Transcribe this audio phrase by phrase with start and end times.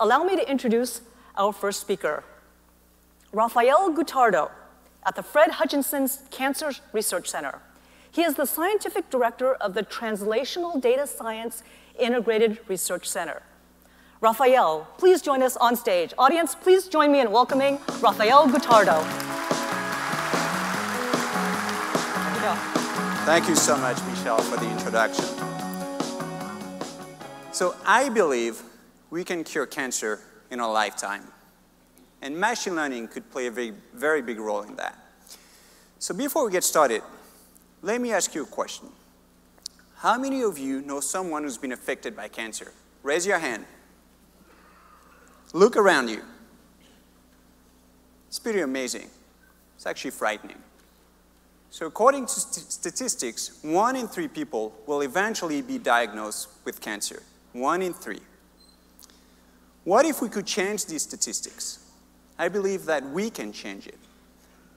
[0.00, 1.02] allow me to introduce
[1.36, 2.24] our first speaker,
[3.32, 4.50] Raphael Gottardo
[5.06, 7.60] at the Fred Hutchinson Cancer Research Center.
[8.10, 11.62] He is the scientific director of the Translational Data Science
[11.98, 13.42] Integrated Research Center.
[14.22, 16.12] Raphael, please join us on stage.
[16.18, 19.04] Audience, please join me in welcoming Raphael Gottardo.
[23.26, 25.26] Thank you so much, Michelle, for the introduction.
[27.52, 28.62] So I believe
[29.10, 30.20] we can cure cancer
[30.50, 31.24] in a lifetime.
[32.22, 34.96] And machine learning could play a very, very big role in that.
[35.98, 37.02] So before we get started,
[37.82, 38.88] let me ask you a question.
[39.96, 42.72] How many of you know someone who's been affected by cancer?
[43.02, 43.64] Raise your hand.
[45.52, 46.22] Look around you.
[48.28, 49.08] It's pretty amazing.
[49.76, 50.58] It's actually frightening.
[51.70, 57.22] So according to st statistics, one in three people will eventually be diagnosed with cancer.
[57.52, 58.20] One in three.
[59.90, 61.80] What if we could change these statistics?
[62.38, 63.98] I believe that we can change it.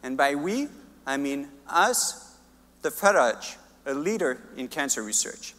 [0.02, 0.70] And by we,
[1.06, 2.36] I mean us,
[2.82, 5.54] the Hutch, a leader in cancer research.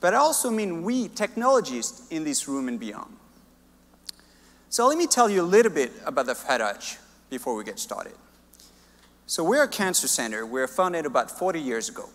[0.00, 3.16] But I also mean we, technologists in this room and beyond.
[4.68, 8.14] So let me tell you a little bit about the Hutch before we get started.
[9.26, 10.46] So we're a cancer center.
[10.46, 12.08] We were founded about 40 years ago.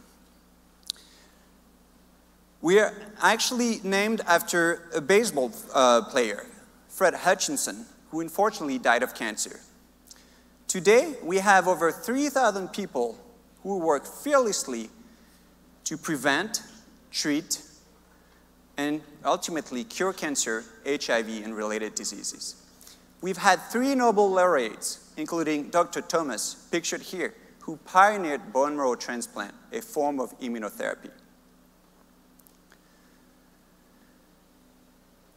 [2.62, 6.46] We are actually named after a baseball uh, player,
[6.90, 9.60] Fred Hutchinson, who unfortunately died of cancer.
[10.68, 13.18] Today, we have over 3,000 people
[13.64, 14.90] who work fearlessly
[15.86, 16.62] to prevent,
[17.12, 17.62] treat,
[18.78, 22.56] and ultimately cure cancer, HIV, and related diseases.
[23.22, 26.02] We've had three Nobel laureates including Dr.
[26.02, 31.12] Thomas, pictured here, who pioneered bone marrow transplant, a form of immunotherapy.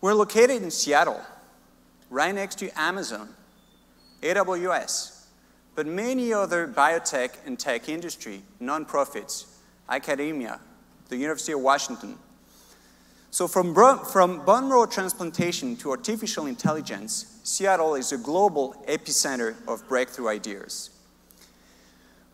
[0.05, 1.23] We're located in Seattle,
[2.11, 3.27] right next to Amazon,
[4.21, 5.25] AWS,
[5.75, 9.47] but many other biotech and tech industry, nonprofits,
[9.89, 10.61] academia,
[11.09, 12.19] the University of Washington.
[13.31, 19.89] So from, from bone marrow transplantation to artificial intelligence, Seattle is a global epicenter of
[19.89, 20.91] breakthrough ideas.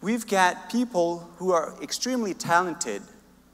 [0.00, 3.02] We've got people who are extremely talented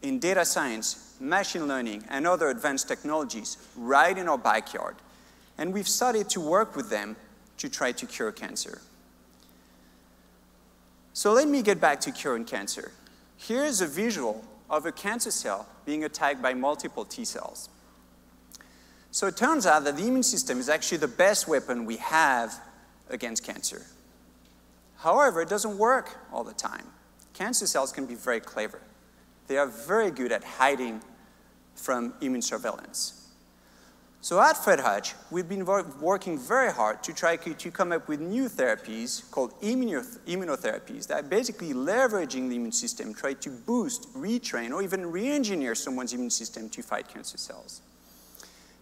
[0.01, 4.97] in data science, machine learning, and other advanced technologies right in our backyard.
[5.59, 7.17] And we've started to work with them
[7.59, 8.81] to try to cure cancer.
[11.13, 12.93] So let me get back to curing cancer.
[13.39, 17.71] Here's a visual of a cancer cell being attacked by multiple T cells.
[19.11, 22.55] So it turns out that the immune system is actually the best weapon we have
[23.09, 23.87] against cancer.
[24.99, 26.87] However, it doesn't work all the time.
[27.33, 28.81] Cancer cells can be very clever.
[29.47, 31.03] They are very good at hiding
[31.75, 33.23] from immune surveillance.
[34.21, 38.19] So at Fred Hutch, we've been working very hard to try to come up with
[38.19, 44.83] new therapies called immunotherapies that basically leveraging the immune system, try to boost, retrain, or
[44.83, 47.83] even re-engineer someone's immune system to fight cancer cells.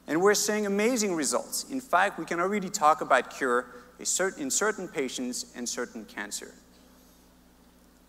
[0.07, 1.65] And we're seeing amazing results.
[1.71, 3.67] In fact, we can already talk about cure
[3.99, 6.55] in certain patients and certain cancer.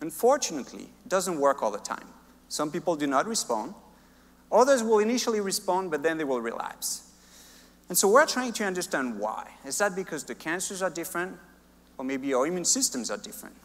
[0.00, 2.06] Unfortunately, it doesn't work all the time.
[2.48, 3.74] Some people do not respond.
[4.52, 7.10] Others will initially respond, but then they will relapse.
[7.88, 9.50] And so we're trying to understand why.
[9.64, 11.36] Is that because the cancers are different?
[11.98, 13.56] Or maybe our immune systems are different?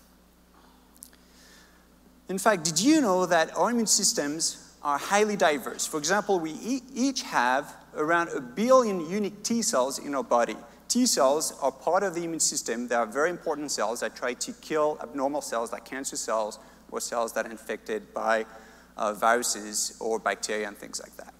[2.29, 5.85] In fact, did you know that our immune systems are highly diverse?
[5.85, 10.55] For example, we each have around a billion unique T cells in our body.
[10.87, 12.87] T cells are part of the immune system.
[12.87, 16.57] They are very important cells that try to kill abnormal cells like cancer cells
[16.89, 18.45] or cells that are infected by
[18.97, 21.33] uh, viruses or bacteria and things like that.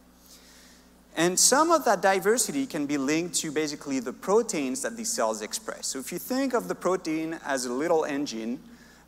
[1.15, 5.41] And some of that diversity can be linked to basically the proteins that these cells
[5.41, 5.87] express.
[5.87, 8.59] So if you think of the protein as a little engine,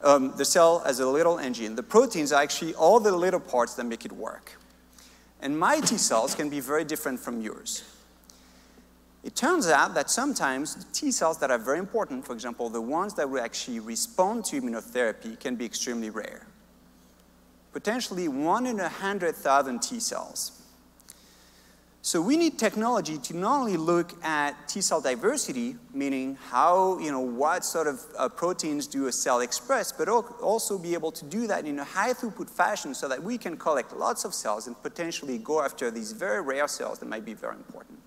[0.03, 3.75] um, the cell as a little engine, the proteins are actually all the little parts
[3.75, 4.57] that make it work.
[5.41, 7.83] And my T cells can be very different from yours.
[9.23, 12.81] It turns out that sometimes the T cells that are very important, for example, the
[12.81, 16.45] ones that will actually respond to immunotherapy, can be extremely rare.
[17.73, 20.63] Potentially one in a 100,000 T cells.
[22.05, 27.09] So we need technology to not only look at T cell diversity, meaning how, you
[27.09, 31.23] know, what sort of uh, proteins do a cell express, but also be able to
[31.23, 34.67] do that in a high throughput fashion so that we can collect lots of cells
[34.67, 37.97] and potentially go after these very rare cells that might be very important.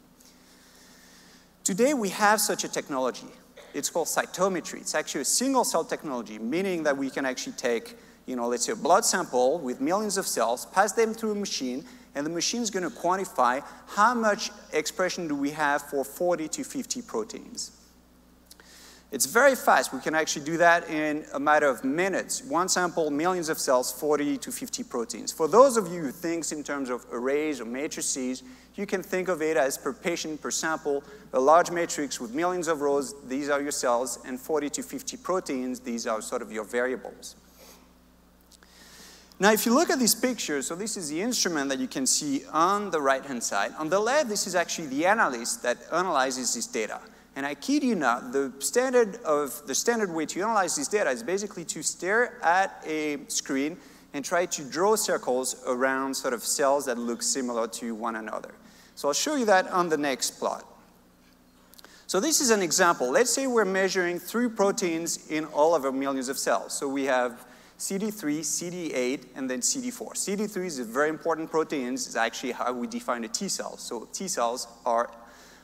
[1.64, 3.28] Today we have such a technology.
[3.72, 4.82] It's called cytometry.
[4.82, 8.64] It's actually a single cell technology, meaning that we can actually take, you know, let's
[8.64, 11.84] say a blood sample with millions of cells, pass them through a machine,
[12.14, 16.48] and the machine is going to quantify how much expression do we have for 40
[16.48, 17.72] to 50 proteins.
[19.12, 19.92] It's very fast.
[19.92, 22.42] We can actually do that in a matter of minutes.
[22.42, 25.30] One sample, millions of cells, 40 to 50 proteins.
[25.30, 28.42] For those of you who think in terms of arrays or matrices,
[28.74, 32.66] you can think of it as per patient, per sample, a large matrix with millions
[32.66, 36.50] of rows, these are your cells, and 40 to 50 proteins, these are sort of
[36.50, 37.36] your variables.
[39.38, 42.06] Now, if you look at these pictures, so this is the instrument that you can
[42.06, 43.72] see on the right-hand side.
[43.78, 47.00] On the left, this is actually the analyst that analyzes this data.
[47.36, 51.10] And I kid you not, the standard, of, the standard way to analyze this data
[51.10, 53.76] is basically to stare at a screen
[54.14, 58.54] and try to draw circles around sort of cells that look similar to one another.
[58.94, 60.64] So I'll show you that on the next plot.
[62.06, 63.10] So this is an example.
[63.10, 66.72] Let's say we're measuring three proteins in all of our millions of cells.
[66.72, 67.44] So we have
[67.78, 70.12] CD3, CD8, and then CD4.
[70.14, 71.92] CD3 is a very important protein.
[71.94, 73.76] It's actually how we define a T cell.
[73.76, 75.10] So T cells are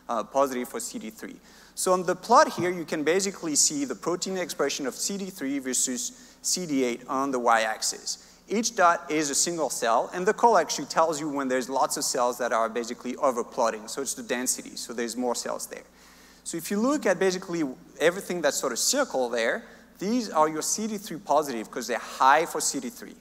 [0.09, 1.37] uh, positive for CD3.
[1.75, 6.37] So on the plot here, you can basically see the protein expression of CD3 versus
[6.43, 8.29] CD8 on the y-axis.
[8.49, 11.97] Each dot is a single cell, and the call actually tells you when there's lots
[11.97, 13.88] of cells that are basically overplotting.
[13.88, 15.85] So it's the density, so there's more cells there.
[16.44, 17.62] So if you look at basically
[18.00, 19.65] everything that's sort of circle there,
[20.03, 23.15] these are your CD3 positive because they're high for CD3.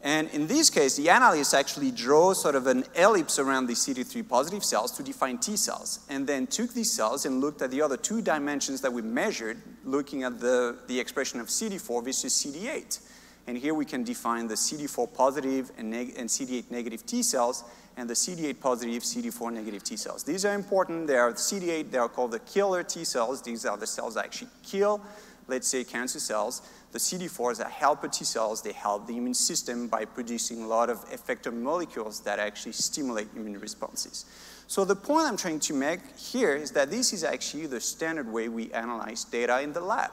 [0.00, 4.28] And in this case, the analyst actually drew sort of an ellipse around the CD3
[4.28, 7.82] positive cells to define T cells, and then took these cells and looked at the
[7.82, 13.00] other two dimensions that we measured, looking at the, the expression of CD4 versus CD8.
[13.48, 17.64] And here we can define the CD4 positive and, and CD8 negative T cells,
[17.96, 20.22] and the CD8 positive, CD4 negative T cells.
[20.22, 21.08] These are important.
[21.08, 23.42] They are CD8, they are called the killer T cells.
[23.42, 25.00] These are the cells that actually kill,
[25.48, 26.62] let's say, cancer cells.
[26.92, 28.62] The CD4s are helper T cells.
[28.62, 33.28] They help the immune system by producing a lot of effector molecules that actually stimulate
[33.36, 34.24] immune responses.
[34.66, 38.30] So the point I'm trying to make here is that this is actually the standard
[38.30, 40.10] way we analyze data in the lab.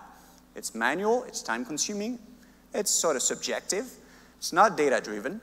[0.56, 2.20] It's manual, it's time consuming,
[2.74, 3.92] it's sort of subjective,
[4.38, 5.42] it's not data driven.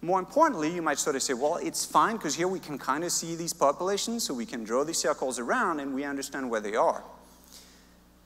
[0.00, 3.02] More importantly, you might sort of say, well, it's fine because here we can kind
[3.02, 6.60] of see these populations, so we can draw these circles around and we understand where
[6.60, 7.02] they are.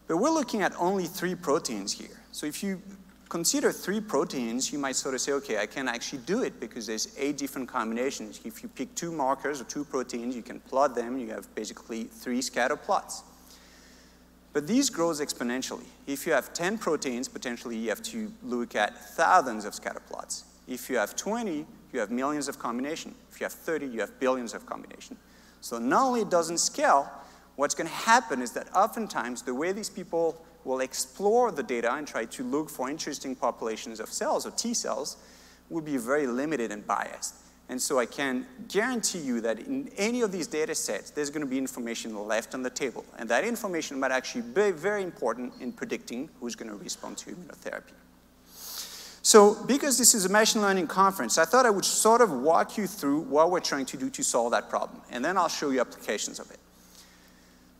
[0.06, 2.20] But we're looking at only three proteins here.
[2.32, 2.80] So if you
[3.28, 6.86] consider three proteins, you might sort of say, okay, I can actually do it because
[6.86, 8.40] there's eight different combinations.
[8.44, 11.18] If you pick two markers or two proteins, you can plot them.
[11.18, 13.22] You have basically three scatter plots.
[14.52, 15.86] But these grows exponentially.
[16.06, 20.44] If you have 10 proteins, potentially you have to look at thousands of scatter plots.
[20.68, 23.14] If you have 20, you have millions of combinations.
[23.30, 25.18] If you have 30, you have billions of combinations.
[25.62, 27.10] So not only it doesn't scale,
[27.56, 31.92] what's going to happen is that oftentimes the way these people will explore the data
[31.92, 35.16] and try to look for interesting populations of cells or T cells
[35.68, 37.34] will be very limited and biased.
[37.68, 41.40] And so I can guarantee you that in any of these data sets, there's going
[41.40, 43.04] to be information left on the table.
[43.18, 47.30] And that information might actually be very important in predicting who's going to respond to
[47.30, 47.94] immunotherapy.
[49.22, 52.76] So because this is a machine learning conference, I thought I would sort of walk
[52.76, 55.00] you through what we're trying to do to solve that problem.
[55.10, 56.58] And then I'll show you applications of it.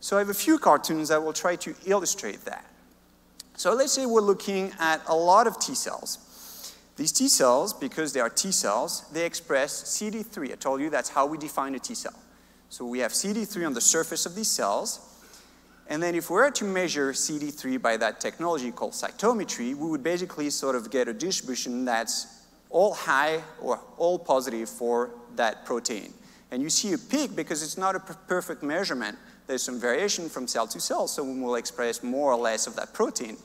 [0.03, 2.65] So I have a few cartoons that will try to illustrate that.
[3.55, 6.75] So let's say we're looking at a lot of T cells.
[6.97, 10.51] These T cells, because they are T cells, they express CD3.
[10.51, 12.19] I told you that's how we define a T cell.
[12.67, 14.99] So we have CD3 on the surface of these cells.
[15.87, 20.03] And then if we were to measure CD3 by that technology called cytometry, we would
[20.03, 26.13] basically sort of get a distribution that's all high or all positive for that protein.
[26.51, 30.47] And you see a peak because it's not a perfect measurement, there's some variation from
[30.47, 33.37] cell to cell, so we will express more or less of that protein.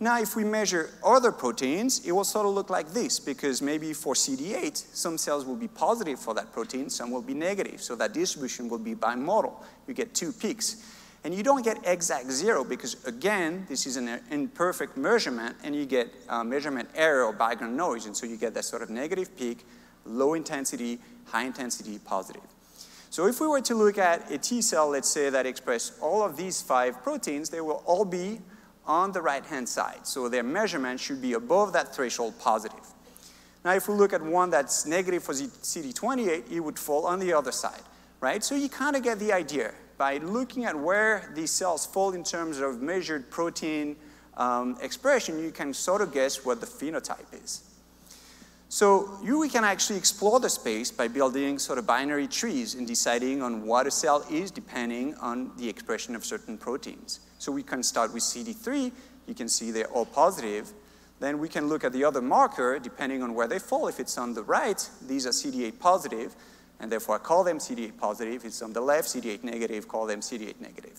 [0.00, 3.92] Now, if we measure other proteins, it will sort of look like this, because maybe
[3.92, 7.94] for CD8, some cells will be positive for that protein, some will be negative, so
[7.94, 9.52] that distribution will be bimodal.
[9.86, 10.84] You get two peaks.
[11.24, 15.86] And you don't get exact zero, because again, this is an imperfect measurement, and you
[15.86, 19.36] get uh, measurement error or background noise, and so you get that sort of negative
[19.36, 19.64] peak,
[20.04, 22.42] low intensity, high intensity, positive.
[23.12, 26.22] So if we were to look at a T cell, let's say, that express all
[26.22, 28.40] of these five proteins, they will all be
[28.86, 30.06] on the right-hand side.
[30.06, 32.86] So their measurement should be above that threshold positive.
[33.66, 37.34] Now, if we look at one that's negative for CD28, it would fall on the
[37.34, 37.82] other side,
[38.20, 38.42] right?
[38.42, 39.74] So you kind of get the idea.
[39.98, 43.94] By looking at where these cells fall in terms of measured protein
[44.38, 47.71] um, expression, you can sort of guess what the phenotype is.
[48.72, 52.86] So you, we can actually explore the space by building sort of binary trees and
[52.86, 57.20] deciding on what a cell is depending on the expression of certain proteins.
[57.36, 58.90] So we can start with CD3.
[59.26, 60.72] You can see they're all positive.
[61.20, 63.88] Then we can look at the other marker, depending on where they fall.
[63.88, 66.34] If it's on the right, these are CD8 positive,
[66.80, 68.36] and therefore I call them CD8 positive.
[68.36, 70.98] If it's on the left, CD8 negative, call them CD8 negative.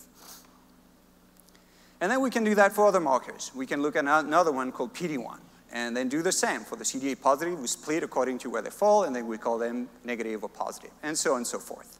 [1.99, 3.49] And then we can do that for other markers.
[3.55, 5.39] We can look at another one called PD1,
[5.73, 6.61] and then do the same.
[6.61, 9.57] For the CD8 positive, we split according to where they fall, and then we call
[9.57, 11.99] them negative or positive, and so on and so forth.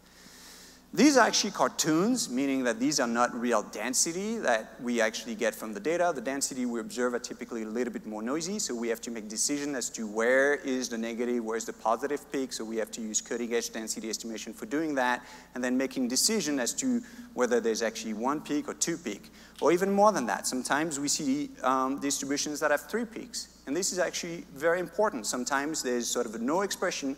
[0.95, 5.55] These are actually cartoons, meaning that these are not real density that we actually get
[5.55, 6.11] from the data.
[6.13, 9.09] The density we observe are typically a little bit more noisy, so we have to
[9.09, 12.91] make decision as to where is the negative, where's the positive peak, so we have
[12.91, 15.25] to use cutting edge density estimation for doing that,
[15.55, 17.01] and then making decision as to
[17.33, 20.45] whether there's actually one peak or two peak, or even more than that.
[20.45, 25.25] Sometimes we see um, distributions that have three peaks, and this is actually very important.
[25.25, 27.15] Sometimes there's sort of a no expression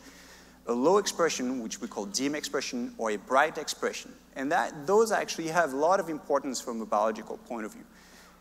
[0.68, 4.12] a low expression, which we call dim expression, or a bright expression.
[4.36, 7.84] And that, those actually have a lot of importance from a biological point of view.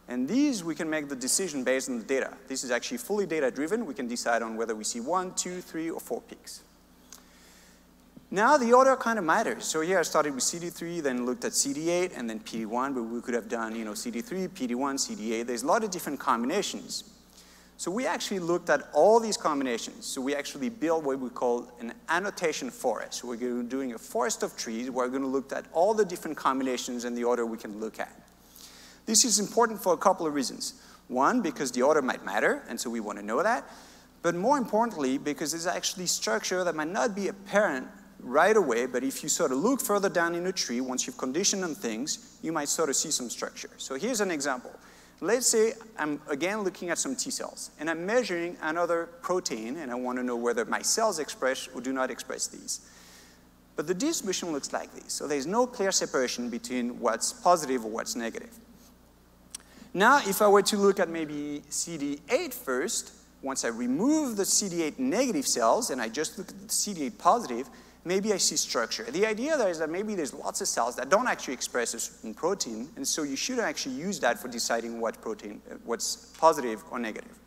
[0.09, 2.35] And these, we can make the decision based on the data.
[2.49, 3.87] This is actually fully data-driven.
[3.87, 6.63] We can decide on whether we see one, two, three, or four peaks.
[8.31, 9.65] Now the order kind of matters.
[9.65, 13.21] So here I started with CD3, then looked at CD8, and then PD1, but we
[13.21, 15.47] could have done, you know, CD3, PD1, CD8.
[15.47, 17.05] There's a lot of different combinations.
[17.77, 20.07] So we actually looked at all these combinations.
[20.07, 23.21] So we actually built what we call an annotation forest.
[23.21, 24.91] So we're doing a forest of trees.
[24.91, 27.99] We're going to look at all the different combinations and the order we can look
[27.99, 28.15] at.
[29.07, 30.75] This is important for a couple of reasons.
[31.09, 33.69] One, because the order might matter, and so we want to know that.
[34.23, 37.87] But more importantly, because there's actually structure that might not be apparent
[38.21, 41.19] right away, but if you sort of look further down in a tree, once you've
[41.19, 43.69] conditioned on things, you might sort of see some structure.
[43.77, 44.73] So here's an example.
[45.25, 49.91] Let's say I'm again looking at some T cells, and I'm measuring another protein, and
[49.91, 52.87] I want to know whether my cells express or do not express these.
[53.75, 55.15] But the distribution looks like this.
[55.15, 58.51] So there's no clear separation between what's positive or what's negative.
[59.95, 64.99] Now, if I were to look at maybe CD8 first, once I remove the CD8
[64.99, 67.71] negative cells and I just look at the CD8 positive,
[68.05, 69.05] maybe I see structure.
[69.05, 72.01] The idea there is that maybe there's lots of cells that don't actually express a
[72.01, 76.83] certain protein, and so you shouldn't actually use that for deciding what protein, what's positive
[76.91, 77.39] or negative.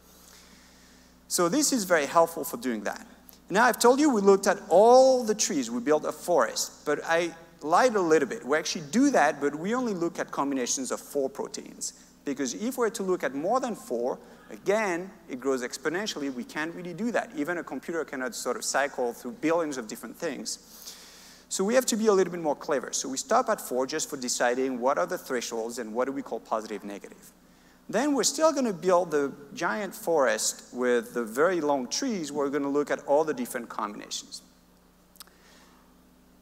[1.28, 3.06] So this is very helpful for doing that.
[3.50, 7.00] Now I've told you we looked at all the trees, we built a forest, but
[7.06, 8.46] I lied a little bit.
[8.46, 11.94] We actually do that, but we only look at combinations of four proteins.
[12.26, 16.34] Because if we're to look at more than four, Again, it grows exponentially.
[16.34, 17.32] We can't really do that.
[17.36, 20.94] Even a computer cannot sort of cycle through billions of different things.
[21.50, 22.92] So we have to be a little bit more clever.
[22.92, 26.12] So we stop at four just for deciding what are the thresholds and what do
[26.12, 27.32] we call positive, negative.
[27.90, 32.32] Then we're still going to build the giant forest with the very long trees.
[32.32, 34.42] We're going to look at all the different combinations.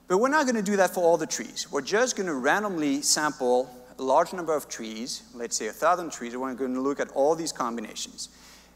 [0.07, 1.71] But we're not going to do that for all the trees.
[1.71, 6.11] We're just going to randomly sample a large number of trees, let's say a thousand
[6.11, 8.29] trees, we're going to look at all these combinations.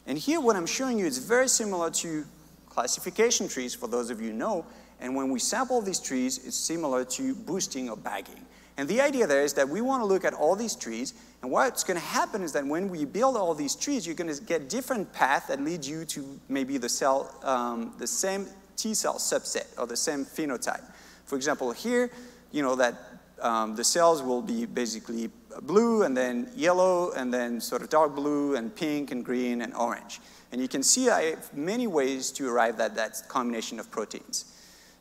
[0.07, 2.25] And here what I'm showing you is very similar to
[2.67, 4.65] classification trees, for those of you know,
[5.01, 8.45] and when we sample these trees, it's similar to boosting or bagging.
[8.77, 11.51] And the idea there is that we want to look at all these trees, and
[11.51, 14.41] what's going to happen is that when we build all these trees, you're going to
[14.41, 18.47] get different paths that lead you to maybe the cell, um, the same
[18.77, 20.83] T cell subset or the same phenotype.
[21.25, 22.09] For example, here,
[22.51, 23.08] you know, that
[23.41, 25.29] um, the cells will be basically
[25.62, 29.74] blue and then yellow and then sort of dark blue and pink and green and
[29.74, 30.22] orange.
[30.51, 34.46] And you can see I have many ways to arrive at that combination of proteins.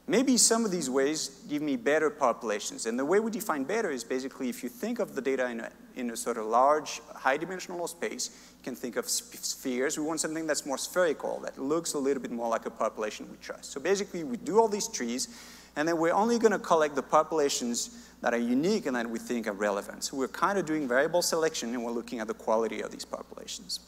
[0.07, 2.87] Maybe some of these ways give me better populations.
[2.87, 5.61] And the way we define better is basically if you think of the data in
[5.61, 9.99] a, in a sort of large, high dimensional space, you can think of spheres.
[9.99, 13.29] We want something that's more spherical, that looks a little bit more like a population
[13.31, 13.71] we trust.
[13.71, 15.29] So basically, we do all these trees,
[15.77, 19.19] and then we're only going to collect the populations that are unique and that we
[19.19, 20.05] think are relevant.
[20.05, 23.05] So we're kind of doing variable selection and we're looking at the quality of these
[23.05, 23.81] populations.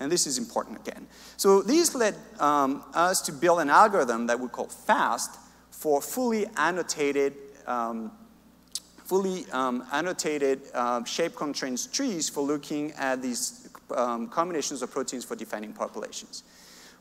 [0.00, 1.06] And this is important again.
[1.36, 5.38] So these led um, us to build an algorithm that we call FAUST
[5.70, 7.34] for fully annotated,
[7.66, 8.12] um,
[9.04, 15.24] fully um, annotated uh, shape constraints trees for looking at these um, combinations of proteins
[15.24, 16.42] for defining populations.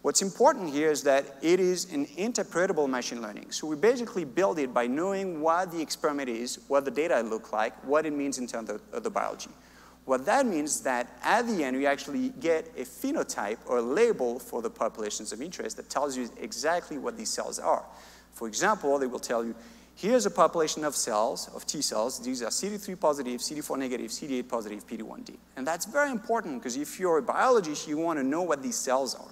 [0.01, 3.51] What's important here is that it is an interpretable machine learning.
[3.51, 7.53] So we basically build it by knowing what the experiment is, what the data look
[7.53, 9.51] like, what it means in terms of, of the biology.
[10.05, 13.81] What that means is that at the end, we actually get a phenotype or a
[13.81, 17.85] label for the populations of interest that tells you exactly what these cells are.
[18.33, 19.53] For example, they will tell you,
[19.93, 22.19] here's a population of cells, of T cells.
[22.19, 25.37] These are CD3 positive, CD4 negative, CD8 positive, PD1D.
[25.55, 28.77] And that's very important because if you're a biologist, you want to know what these
[28.77, 29.30] cells are.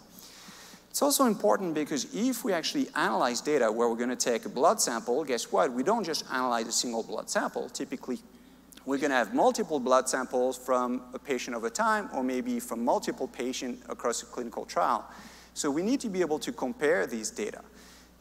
[0.90, 4.50] It's also important because if we actually analyze data where we're going to take a
[4.50, 5.72] blood sample, guess what?
[5.72, 7.70] We don't just analyze a single blood sample.
[7.70, 8.20] Typically,
[8.86, 12.84] we're going to have multiple blood samples from a patient over time, or maybe from
[12.84, 15.06] multiple patients across a clinical trial.
[15.54, 17.62] So we need to be able to compare these data.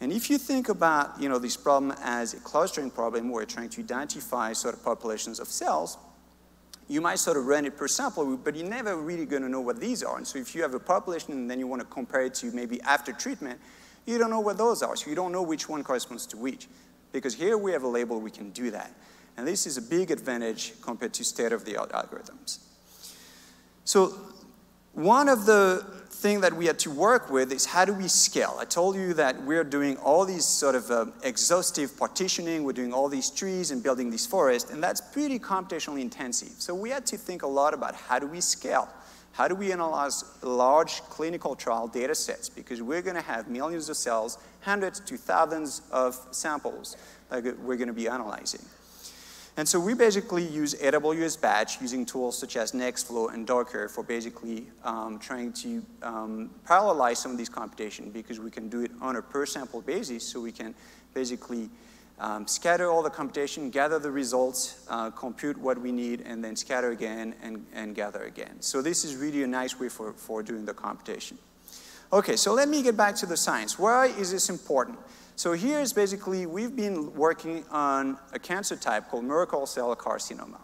[0.01, 3.47] And if you think about you know, this problem as a clustering problem where you're
[3.47, 5.97] trying to identify sort of populations of cells,
[6.89, 9.61] you might sort of run it per sample, but you're never really going to know
[9.61, 10.17] what these are.
[10.17, 12.51] And so if you have a population and then you want to compare it to
[12.53, 13.61] maybe after treatment,
[14.07, 14.97] you don't know what those are.
[14.97, 16.67] So you don't know which one corresponds to which.
[17.13, 18.91] Because here we have a label, we can do that.
[19.37, 22.59] And this is a big advantage compared to state-of-the-art algorithms.
[23.85, 24.15] So
[24.95, 28.57] one of the thing that we had to work with is how do we scale?
[28.59, 32.93] I told you that we're doing all these sort of uh, exhaustive partitioning, we're doing
[32.93, 36.53] all these trees and building these forests, and that's pretty computationally intensive.
[36.59, 38.89] So we had to think a lot about how do we scale?
[39.33, 42.49] How do we analyze large clinical trial data sets?
[42.49, 46.97] Because we're going to have millions of cells, hundreds to thousands of samples
[47.31, 48.63] that we're going to be analyzing.
[49.59, 54.05] And so we basically use AWS Batch using tools such as Nextflow and Docker for
[54.05, 58.93] basically um, trying to um, parallelize some of these computation because we can do it
[59.01, 60.77] on a per sample basis so we can
[61.13, 61.69] basically
[62.21, 66.55] um, scatter all the computation, gather the results, uh, compute what we need, and then
[66.55, 68.61] scatter again and, and gather again.
[68.61, 71.37] So this is really a nice way for, for doing the computation.
[72.13, 73.77] Okay, so let me get back to the science.
[73.77, 74.99] Why is this important?
[75.39, 80.59] So here is basically, we've been working on a cancer type called Merkel cell carcinoma.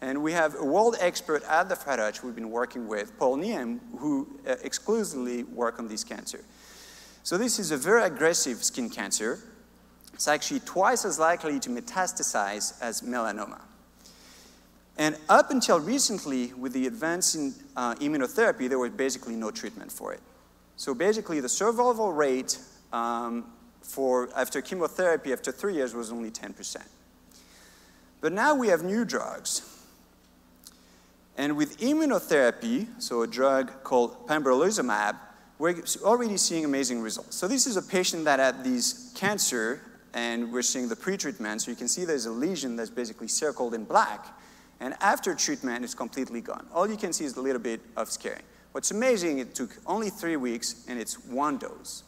[0.00, 3.78] And we have a world expert at the Hutch we've been working with, Paul Nghiem,
[3.98, 6.44] who uh, exclusively work on this cancer.
[7.22, 9.38] So this is a very aggressive skin cancer.
[10.12, 13.60] It's actually twice as likely to metastasize as melanoma.
[14.98, 19.92] And up until recently, with the advance in uh, immunotherapy, there was basically no treatment
[19.92, 20.20] for it.
[20.74, 22.58] So basically, the survival rate
[22.92, 23.52] um,
[23.86, 26.76] for after chemotherapy after three years was only 10%.
[28.20, 29.72] But now we have new drugs.
[31.38, 35.16] And with immunotherapy, so a drug called pembrolizumab,
[35.58, 37.36] we're already seeing amazing results.
[37.36, 39.80] So this is a patient that had this cancer,
[40.14, 41.62] and we're seeing the pretreatment.
[41.62, 44.26] So you can see there's a lesion that's basically circled in black.
[44.80, 46.66] And after treatment, it's completely gone.
[46.74, 48.42] All you can see is a little bit of scarring.
[48.72, 52.02] What's amazing, it took only three weeks, and it's one dose.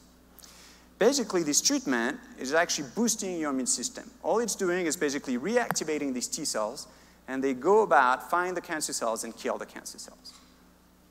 [0.99, 4.11] Basically, this treatment is actually boosting your immune system.
[4.23, 6.89] All it's doing is basically reactivating these T cells,
[7.29, 10.33] and they go about, find the cancer cells, and kill the cancer cells.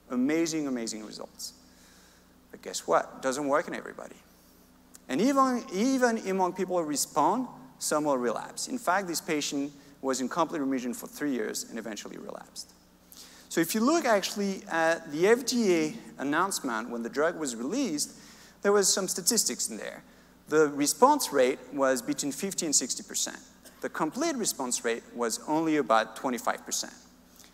[0.09, 1.53] Amazing, amazing results.
[2.51, 3.13] But guess what?
[3.17, 4.15] It doesn't work in everybody.
[5.07, 7.47] And even, even among people who respond,
[7.79, 8.67] some will relapse.
[8.67, 9.71] In fact, this patient
[10.01, 12.73] was in complete remission for three years and eventually relapsed.
[13.49, 18.11] So if you look actually at the FDA announcement when the drug was released,
[18.61, 20.03] there was some statistics in there.
[20.49, 23.37] The response rate was between 50 and 60%.
[23.81, 26.93] The complete response rate was only about 25%.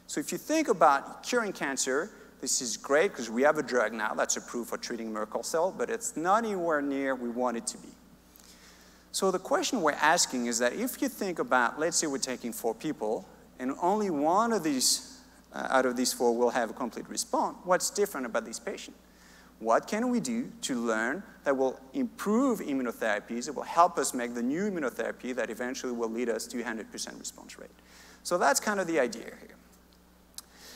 [0.07, 3.93] So if you think about curing cancer, this is great because we have a drug
[3.93, 7.65] now that's approved for treating Merkel cell, but it's not anywhere near we want it
[7.67, 7.89] to be.
[9.11, 12.51] So the question we're asking is that if you think about, let's say we're taking
[12.51, 13.27] four people,
[13.59, 15.21] and only one of these,
[15.53, 18.95] uh, out of these four will have a complete response, what's different about this patient?
[19.63, 24.33] What can we do to learn that will improve immunotherapies, that will help us make
[24.33, 27.69] the new immunotherapy that eventually will lead us to 100% response rate?
[28.23, 29.55] So that's kind of the idea here.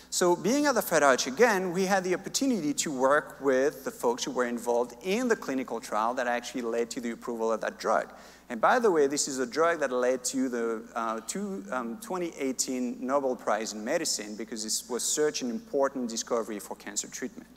[0.09, 3.91] So being at the Fred Hutch again, we had the opportunity to work with the
[3.91, 7.59] folks who were involved in the clinical trial that actually led to the approval of
[7.59, 8.13] that drug.
[8.49, 11.97] And by the way, this is a drug that led to the uh, two, um,
[11.99, 17.49] 2018 Nobel Prize in Medicine because this was such an important discovery for cancer treatment.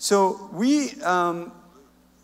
[0.00, 1.52] So we, um,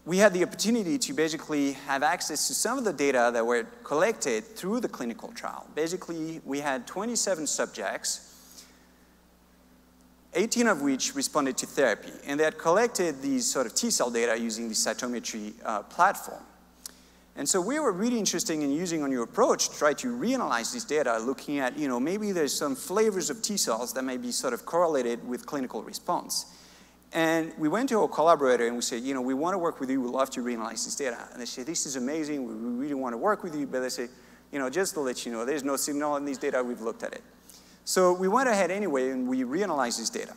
[0.07, 3.65] we had the opportunity to basically have access to some of the data that were
[3.85, 5.67] collected through the clinical trial.
[5.75, 8.65] Basically, we had 27 subjects,
[10.33, 12.13] 18 of which responded to therapy.
[12.27, 16.43] And they had collected these sort of T-cell data using the cytometry uh, platform.
[17.37, 20.73] And so we were really interested in using a new approach to try to reanalyze
[20.73, 24.17] this data, looking at, you know, maybe there's some flavors of T cells that may
[24.17, 26.47] be sort of correlated with clinical response.
[27.17, 29.81] And we went to our collaborator and we said, you know, we want to work
[29.81, 30.03] with you.
[30.03, 31.27] We'd love to reanalyze this data.
[31.33, 32.47] And they said, this is amazing.
[32.47, 32.53] We
[32.85, 33.67] really want to work with you.
[33.67, 34.11] But they said,
[34.53, 36.63] you know, just to let you know, there's no signal in these data.
[36.63, 37.23] We've looked at it.
[37.87, 40.35] So we went ahead anyway and we reanalyzed this data.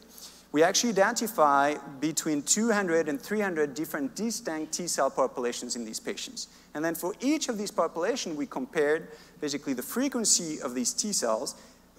[0.54, 6.48] We actually identify between 200 and 300 different distinct T cell populations in these patients.
[6.74, 9.10] And then for each of these populations, we compared
[9.42, 11.56] basically the frequency of these T cells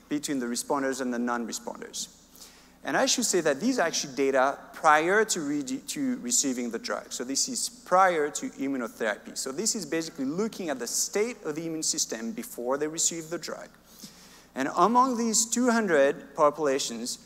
[0.09, 2.19] between the responders and the non-responders.
[2.83, 6.79] And I should say that these are actually data prior to, re to receiving the
[6.79, 7.12] drug.
[7.12, 9.37] So this is prior to immunotherapy.
[9.37, 13.29] So this is basically looking at the state of the immune system before they receive
[13.29, 13.69] the drug.
[14.55, 17.19] And among these 200 populations,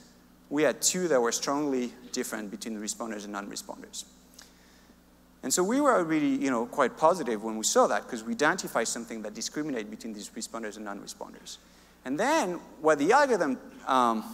[0.50, 4.04] we had two that were strongly different between the responders and non-responders.
[5.42, 8.32] And so we were really, you know, quite positive when we saw that because we
[8.32, 11.58] identified something that discriminated between these responders and non-responders.
[12.04, 14.24] And then what the algorithm um,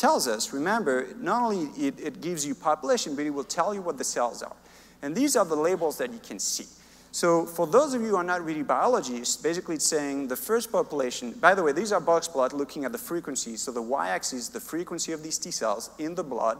[0.00, 3.82] tells us, remember, not only it, it gives you population, but it will tell you
[3.82, 4.56] what the cells are.
[5.02, 6.66] And these are the labels that you can see.
[7.12, 10.72] So for those of you who are not really biologists, basically it's saying the first
[10.72, 13.56] population, by the way, these are box plot looking at the frequency.
[13.56, 16.58] So the y-axis is the frequency of these T cells in the blood,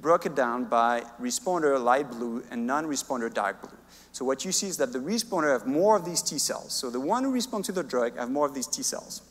[0.00, 3.78] broken down by responder light blue and non-responder dark blue.
[4.10, 6.72] So what you see is that the responder have more of these T cells.
[6.72, 9.22] So the one who respond to the drug have more of these T cells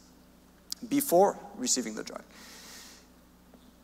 [0.88, 2.24] before receiving the drug.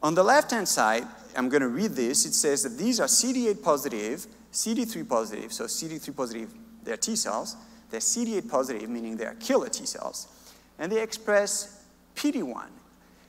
[0.04, 1.06] On the left-hand side,
[1.36, 2.26] I'm going to read this.
[2.26, 6.50] It says that these are CD8 positive, CD3 positive, so CD3 positive
[6.88, 7.58] they're T cells.
[7.90, 10.28] They're CD8 positive, meaning they're killer T cells.
[10.80, 11.84] And they express
[12.16, 12.68] PD1.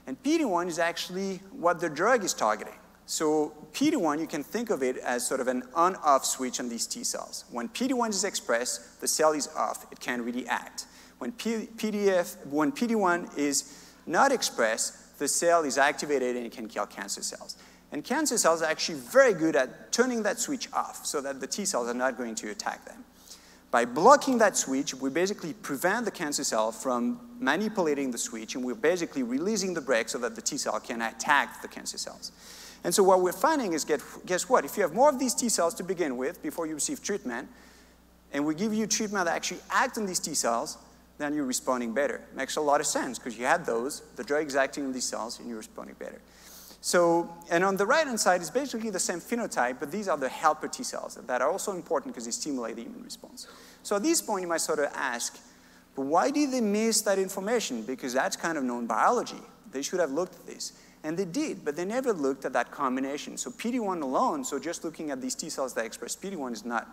[0.07, 2.73] And PD1 is actually what the drug is targeting.
[3.05, 6.87] So PD1, you can think of it as sort of an on-off switch on these
[6.87, 7.45] T cells.
[7.51, 9.85] When PD1 is expressed, the cell is off.
[9.91, 10.85] It can't really act.
[11.17, 16.67] When, P PDF, when PD1 is not expressed, the cell is activated and it can
[16.67, 17.57] kill cancer cells.
[17.91, 21.47] And cancer cells are actually very good at turning that switch off so that the
[21.47, 23.03] T cells are not going to attack them.
[23.71, 28.63] By blocking that switch, we basically prevent the cancer cell from manipulating the switch, and
[28.63, 32.31] we're basically releasing the brake so that the T cell can attack the cancer cells.
[32.83, 33.85] And so what we're finding is,
[34.25, 34.65] guess what?
[34.65, 37.47] If you have more of these T cells to begin with before you receive treatment,
[38.33, 40.77] and we give you treatment that actually acts on these T cells,
[41.19, 42.21] then you're responding better.
[42.33, 45.37] Makes a lot of sense because you had those, the drug acting on these cells,
[45.39, 46.19] and you're responding better.
[46.81, 50.29] So, and on the right-hand side is basically the same phenotype, but these are the
[50.29, 53.47] helper T cells that are also important because they stimulate the immune response.
[53.83, 55.37] So at this point, you might sort of ask,
[55.95, 57.83] but why did they miss that information?
[57.83, 59.41] Because that's kind of known biology.
[59.71, 60.73] They should have looked at this.
[61.03, 63.35] And they did, but they never looked at that combination.
[63.37, 66.87] So PD1 alone, so just looking at these T cells that express PD1 is not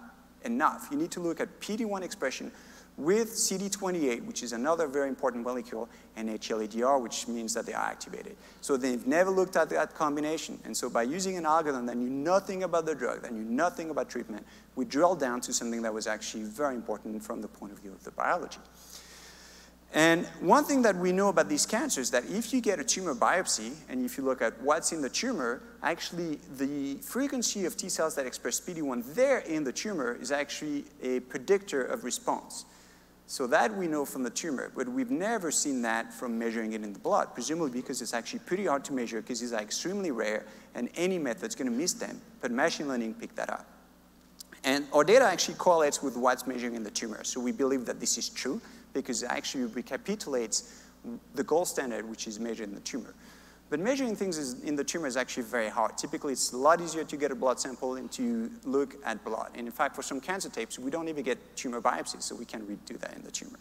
[0.45, 0.89] enough.
[0.91, 2.51] You need to look at PD1 expression
[2.97, 7.85] with CD28, which is another very important molecule, and HLA-DR, which means that they are
[7.85, 8.37] activated.
[8.63, 10.59] So they've never looked at that combination.
[10.65, 13.91] And so by using an algorithm that knew nothing about the drug, that knew nothing
[13.91, 17.73] about treatment, we drilled down to something that was actually very important from the point
[17.73, 18.61] of view of the biology.
[19.93, 22.85] And one thing that we know about these cancers is that if you get a
[22.85, 27.77] tumor biopsy and if you look at what's in the tumor, actually the frequency of
[27.77, 32.65] T cells that express PD1 there in the tumor is actually a predictor of response.
[33.29, 36.85] So that we know from the tumor, but we've never seen that from measuring it
[36.85, 40.13] in the blood, presumably because it's actually pretty hard to measure because these are extremely
[40.13, 43.67] rare and any method's going to miss them, but machine learning picked that up.
[44.63, 47.25] And our data actually correlates with what's measuring in the tumor.
[47.25, 48.61] So we believe that this is true
[48.93, 50.83] because it actually recapitulates
[51.35, 53.15] the gold standard, which is measured in the tumor.
[53.69, 55.99] But measuring things is, in the tumor is actually very hard.
[55.99, 59.51] Typically, it's a lot easier to get a blood sample and to look at blood.
[59.55, 62.45] And in fact, for some cancer types, we don't even get tumor biopsies, so we
[62.45, 63.59] can redo that in the tumor.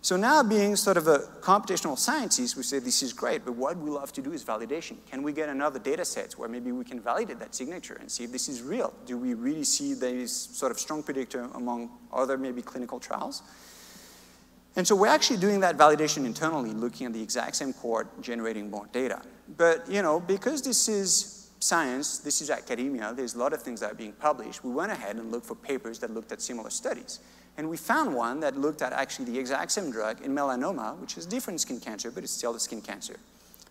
[0.00, 3.76] So now being sort of a computational scientist, we say this is great, but what
[3.76, 4.96] we love to do is validation.
[5.10, 8.22] Can we get another data set where maybe we can validate that signature and see
[8.22, 8.94] if this is real?
[9.06, 13.42] Do we really see this sort of strong predictor among other maybe clinical trials?
[14.78, 18.70] And so we're actually doing that validation internally, looking at the exact same cohort, generating
[18.70, 19.20] more data.
[19.56, 23.80] But, you know, because this is science, this is academia, there's a lot of things
[23.80, 26.70] that are being published, we went ahead and looked for papers that looked at similar
[26.70, 27.18] studies.
[27.56, 31.18] And we found one that looked at actually the exact same drug in melanoma, which
[31.18, 33.16] is different skin cancer, but it's still the skin cancer.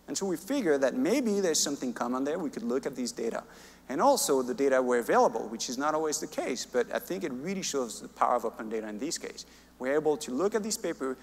[0.08, 2.38] And so we figured that maybe there's something common there.
[2.38, 3.44] We could look at these data.
[3.88, 7.24] And also the data were available, which is not always the case, but I think
[7.24, 9.46] it really shows the power of open data in this case.
[9.78, 11.16] We're able to look at this paper,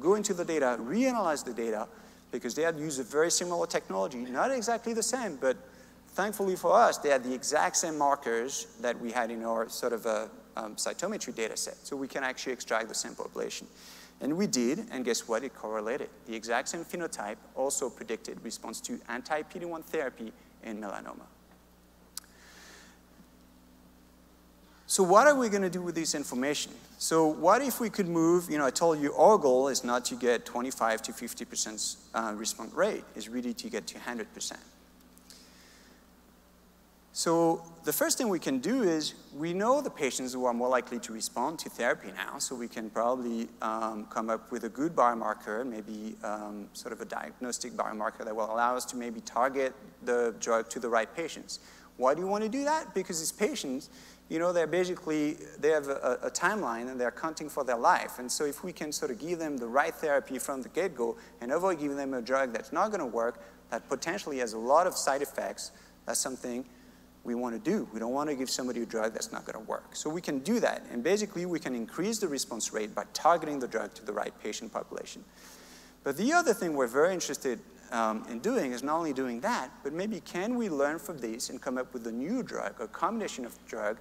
[0.00, 1.86] go into the data, reanalyze the data,
[2.30, 5.56] because they had used a very similar technology, not exactly the same, but
[6.08, 9.92] thankfully for us, they had the exact same markers that we had in our sort
[9.92, 11.76] of a um, cytometry data set.
[11.86, 13.66] So we can actually extract the same population.
[14.20, 15.44] And we did, and guess what?
[15.44, 16.10] It correlated.
[16.26, 20.32] The exact same phenotype also predicted response to anti-PD-1 therapy
[20.64, 21.22] in melanoma.
[24.90, 26.72] So what are we going to do with this information?
[26.96, 30.02] So what if we could move, you know, I told you our goal is not
[30.06, 34.56] to get 25 to 50% uh, response rate, is really to get to 100%.
[37.12, 40.70] So the first thing we can do is we know the patients who are more
[40.70, 44.70] likely to respond to therapy now, so we can probably um, come up with a
[44.70, 49.20] good biomarker, maybe um, sort of a diagnostic biomarker that will allow us to maybe
[49.20, 49.74] target
[50.04, 51.58] the drug to the right patients.
[51.98, 52.94] Why do you want to do that?
[52.94, 53.90] Because these patients
[54.28, 58.18] you know, they're basically, they have a, a, timeline and they're counting for their life.
[58.18, 61.16] And so if we can sort of give them the right therapy from the get-go
[61.40, 64.58] and avoid giving them a drug that's not going to work, that potentially has a
[64.58, 65.72] lot of side effects,
[66.04, 66.66] that's something
[67.24, 67.88] we want to do.
[67.92, 69.96] We don't want to give somebody a drug that's not going to work.
[69.96, 70.84] So we can do that.
[70.90, 74.32] And basically, we can increase the response rate by targeting the drug to the right
[74.42, 75.24] patient population.
[76.04, 77.60] But the other thing we're very interested
[77.92, 81.50] um, in doing is not only doing that, but maybe can we learn from these
[81.50, 83.98] and come up with a new drug, a combination of drug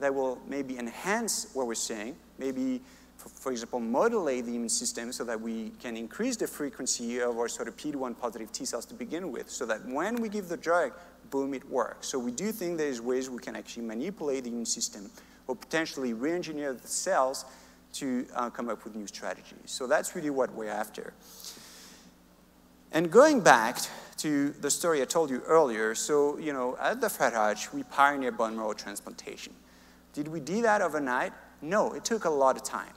[0.00, 2.80] that will maybe enhance what we're seeing, maybe,
[3.16, 7.38] for, for, example, modulate the immune system so that we can increase the frequency of
[7.38, 10.48] our sort of PD-1 positive T cells to begin with, so that when we give
[10.48, 10.92] the drug,
[11.30, 12.08] boom, it works.
[12.08, 15.10] So we do think there's ways we can actually manipulate the immune system
[15.46, 17.44] or potentially re-engineer the cells
[17.94, 19.58] to uh, come up with new strategies.
[19.64, 21.14] So that's really what we're after.
[22.92, 23.78] And going back
[24.18, 27.34] to the story I told you earlier, so, you know, at the Fred
[27.72, 29.52] we pioneered bone marrow transplantation.
[30.14, 31.32] Did we do that overnight?
[31.60, 32.92] No, it took a lot of time.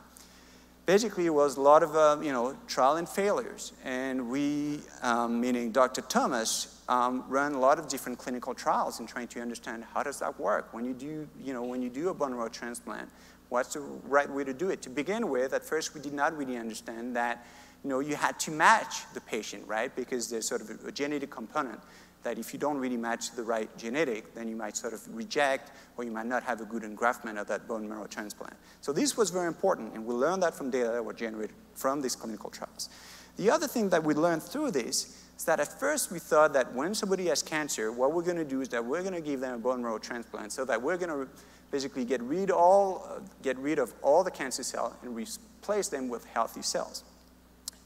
[0.85, 3.73] Basically, it was a lot of, uh, you know, trial and failures.
[3.83, 6.01] And we, um, meaning Dr.
[6.01, 10.19] Thomas, um, ran a lot of different clinical trials in trying to understand how does
[10.19, 13.09] that work when you do, you know, when you do a bone marrow transplant.
[13.49, 14.81] What's the right way to do it?
[14.83, 17.45] To begin with, at first, we did not really understand that,
[17.83, 19.95] you know, you had to match the patient, right?
[19.95, 21.79] Because there's sort of a, a genetic component
[22.23, 25.71] that if you don't really match the right genetic, then you might sort of reject
[25.97, 28.53] or you might not have a good engraftment of that bone marrow transplant.
[28.81, 32.01] So this was very important, and we learned that from data that were generated from
[32.01, 32.89] these clinical trials.
[33.37, 36.71] The other thing that we learned through this is that at first we thought that
[36.75, 39.39] when somebody has cancer, what we're going to do is that we're going to give
[39.39, 41.31] them a bone marrow transplant so that we're going to
[41.71, 46.25] basically get rid, all, get rid of all the cancer cells and replace them with
[46.25, 47.03] healthy cells.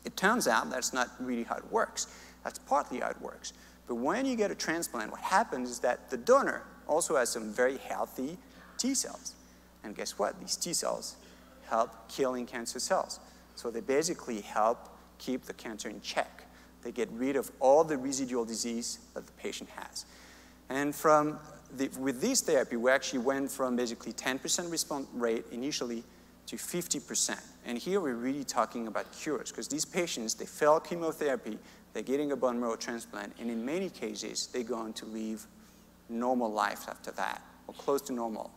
[0.05, 2.07] It turns out that's not really how it works.
[2.43, 3.53] That's partly how it works.
[3.87, 7.51] But when you get a transplant, what happens is that the donor also has some
[7.51, 8.37] very healthy
[8.77, 9.33] T cells.
[9.83, 10.39] And guess what?
[10.39, 11.15] These T cells
[11.67, 13.19] help killing cancer cells.
[13.55, 16.43] So they basically help keep the cancer in check.
[16.83, 20.05] They get rid of all the residual disease that the patient has.
[20.69, 21.39] And from
[21.75, 26.03] the, with this therapy, we actually went from basically 10% response rate initially
[26.47, 27.39] to 50%.
[27.65, 31.57] And here we're really talking about cures because these patients, they fail chemotherapy,
[31.93, 35.45] they're getting a bone marrow transplant, and in many cases, they go on to live
[36.09, 38.51] normal life after that, or close to normal.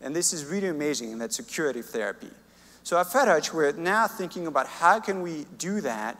[0.00, 2.30] And this is really amazing, and that's a curative therapy.
[2.84, 6.16] So at Fred Hutch, we're now thinking about how can we do that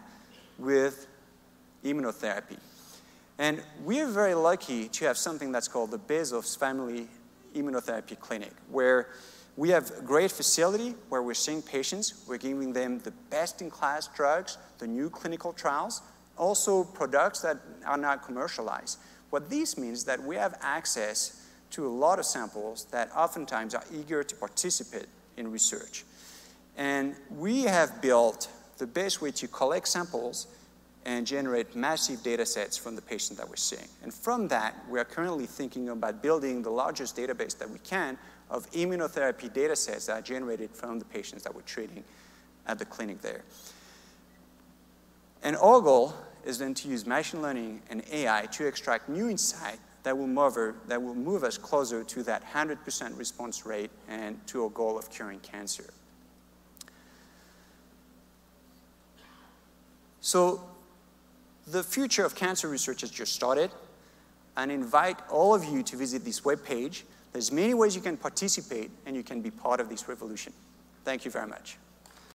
[0.58, 1.06] with
[1.84, 2.58] immunotherapy.
[3.38, 7.06] And we're very lucky to have something that's called the Bezos Family
[7.54, 9.08] Immunotherapy Clinic, where
[9.58, 14.56] we have a great facility where we're seeing patients, we're giving them the best-in-class drugs,
[14.78, 16.00] the new clinical trials,
[16.36, 19.00] also products that are not commercialized.
[19.30, 23.74] What this means is that we have access to a lot of samples that oftentimes
[23.74, 26.04] are eager to participate in research.
[26.76, 30.46] And we have built the best way to collect samples
[31.04, 33.88] and generate massive data sets from the patient that we're seeing.
[34.04, 38.16] And from that, we are currently thinking about building the largest database that we can
[38.50, 42.02] of immunotherapy data sets that are generated from the patients that we're treating
[42.66, 43.42] at the clinic there.
[45.42, 49.78] And our goal is then to use machine learning and AI to extract new insight
[50.02, 54.64] that will move, that will move us closer to that 100% response rate and to
[54.64, 55.84] our goal of curing cancer.
[60.20, 60.62] So
[61.66, 63.70] the future of cancer research has just started
[64.56, 67.02] and invite all of you to visit this webpage.
[67.32, 70.52] There's many ways you can participate and you can be part of this revolution.
[71.04, 71.76] Thank you very much.